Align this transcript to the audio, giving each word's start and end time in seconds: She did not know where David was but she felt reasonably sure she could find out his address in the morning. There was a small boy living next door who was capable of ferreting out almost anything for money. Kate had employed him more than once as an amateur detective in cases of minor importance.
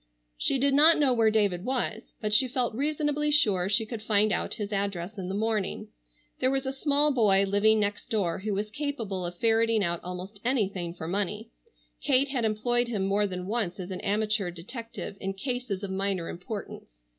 She 0.35 0.57
did 0.57 0.73
not 0.73 0.97
know 0.97 1.13
where 1.13 1.29
David 1.29 1.63
was 1.63 2.15
but 2.21 2.33
she 2.33 2.47
felt 2.47 2.73
reasonably 2.73 3.29
sure 3.29 3.69
she 3.69 3.85
could 3.85 4.01
find 4.01 4.31
out 4.31 4.55
his 4.55 4.73
address 4.73 5.15
in 5.15 5.29
the 5.29 5.35
morning. 5.35 5.89
There 6.39 6.49
was 6.49 6.65
a 6.65 6.73
small 6.73 7.13
boy 7.13 7.43
living 7.45 7.79
next 7.79 8.09
door 8.09 8.39
who 8.39 8.55
was 8.55 8.71
capable 8.71 9.27
of 9.27 9.37
ferreting 9.37 9.83
out 9.83 10.03
almost 10.03 10.39
anything 10.43 10.95
for 10.95 11.07
money. 11.07 11.51
Kate 12.01 12.29
had 12.29 12.45
employed 12.45 12.87
him 12.87 13.05
more 13.05 13.27
than 13.27 13.45
once 13.45 13.79
as 13.79 13.91
an 13.91 14.01
amateur 14.01 14.49
detective 14.49 15.17
in 15.21 15.35
cases 15.35 15.83
of 15.83 15.91
minor 15.91 16.29
importance. 16.29 17.03